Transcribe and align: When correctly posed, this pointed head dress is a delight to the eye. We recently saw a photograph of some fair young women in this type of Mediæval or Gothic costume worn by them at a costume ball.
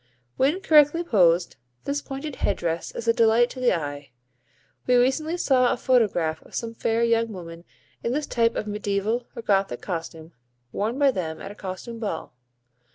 When 0.35 0.61
correctly 0.61 1.03
posed, 1.03 1.57
this 1.83 2.01
pointed 2.01 2.37
head 2.37 2.57
dress 2.57 2.89
is 2.89 3.07
a 3.07 3.13
delight 3.13 3.51
to 3.51 3.59
the 3.59 3.79
eye. 3.79 4.09
We 4.87 4.95
recently 4.95 5.37
saw 5.37 5.71
a 5.71 5.77
photograph 5.77 6.41
of 6.41 6.55
some 6.55 6.73
fair 6.73 7.03
young 7.03 7.31
women 7.33 7.65
in 8.03 8.11
this 8.11 8.25
type 8.25 8.55
of 8.55 8.65
Mediæval 8.65 9.25
or 9.35 9.41
Gothic 9.43 9.79
costume 9.81 10.31
worn 10.71 10.97
by 10.97 11.11
them 11.11 11.39
at 11.39 11.51
a 11.51 11.55
costume 11.55 11.99
ball. 11.99 12.33